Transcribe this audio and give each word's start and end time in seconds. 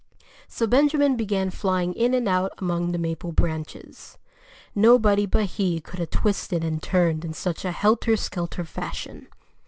So 0.47 0.65
Benjamin 0.65 1.15
began 1.15 1.51
flying 1.51 1.93
in 1.93 2.15
and 2.15 2.27
out 2.27 2.53
among 2.57 2.91
the 2.91 2.97
maple 2.97 3.31
branches. 3.31 4.17
Nobody 4.73 5.27
but 5.27 5.45
he 5.45 5.79
could 5.79 5.99
have 5.99 6.09
twisted 6.09 6.63
and 6.63 6.81
turned 6.81 7.23
in 7.23 7.33
such 7.33 7.63
a 7.63 7.71
helter 7.71 8.17
skelter 8.17 8.65
fashion. 8.65 9.27